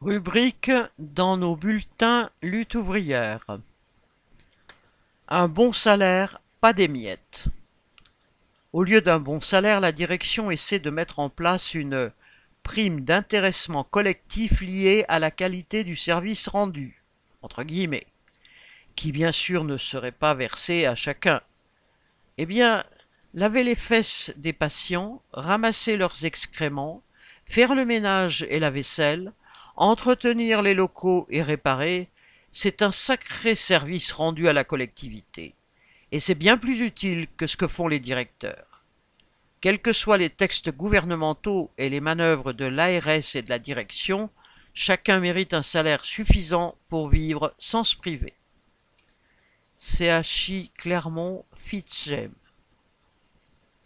Rubrique 0.00 0.70
dans 1.00 1.36
nos 1.36 1.56
bulletins 1.56 2.30
lutte 2.40 2.76
ouvrière. 2.76 3.58
Un 5.26 5.48
bon 5.48 5.72
salaire, 5.72 6.40
pas 6.60 6.72
des 6.72 6.86
miettes. 6.86 7.48
Au 8.72 8.84
lieu 8.84 9.00
d'un 9.00 9.18
bon 9.18 9.40
salaire, 9.40 9.80
la 9.80 9.90
direction 9.90 10.52
essaie 10.52 10.78
de 10.78 10.90
mettre 10.90 11.18
en 11.18 11.28
place 11.30 11.74
une 11.74 12.12
prime 12.62 13.00
d'intéressement 13.00 13.82
collectif 13.82 14.60
liée 14.60 15.04
à 15.08 15.18
la 15.18 15.32
qualité 15.32 15.82
du 15.82 15.96
service 15.96 16.46
rendu, 16.46 17.02
entre 17.42 17.64
guillemets, 17.64 18.06
qui 18.94 19.10
bien 19.10 19.32
sûr 19.32 19.64
ne 19.64 19.76
serait 19.76 20.12
pas 20.12 20.34
versée 20.34 20.86
à 20.86 20.94
chacun. 20.94 21.40
Eh 22.36 22.46
bien, 22.46 22.84
laver 23.34 23.64
les 23.64 23.74
fesses 23.74 24.32
des 24.36 24.52
patients, 24.52 25.20
ramasser 25.32 25.96
leurs 25.96 26.24
excréments, 26.24 27.02
faire 27.46 27.74
le 27.74 27.84
ménage 27.84 28.46
et 28.48 28.60
la 28.60 28.70
vaisselle, 28.70 29.32
Entretenir 29.80 30.60
les 30.60 30.74
locaux 30.74 31.28
et 31.30 31.40
réparer, 31.40 32.08
c'est 32.50 32.82
un 32.82 32.90
sacré 32.90 33.54
service 33.54 34.10
rendu 34.10 34.48
à 34.48 34.52
la 34.52 34.64
collectivité, 34.64 35.54
et 36.10 36.18
c'est 36.18 36.34
bien 36.34 36.58
plus 36.58 36.80
utile 36.80 37.28
que 37.36 37.46
ce 37.46 37.56
que 37.56 37.68
font 37.68 37.86
les 37.86 38.00
directeurs. 38.00 38.82
Quels 39.60 39.80
que 39.80 39.92
soient 39.92 40.18
les 40.18 40.30
textes 40.30 40.72
gouvernementaux 40.72 41.70
et 41.78 41.90
les 41.90 42.00
manœuvres 42.00 42.52
de 42.52 42.64
l'ARS 42.64 43.36
et 43.36 43.42
de 43.42 43.48
la 43.48 43.60
direction, 43.60 44.30
chacun 44.74 45.20
mérite 45.20 45.54
un 45.54 45.62
salaire 45.62 46.04
suffisant 46.04 46.74
pour 46.88 47.08
vivre 47.08 47.54
sans 47.60 47.84
se 47.84 47.94
priver. 47.94 48.34
CHI 49.78 50.72
Clermont 50.76 51.44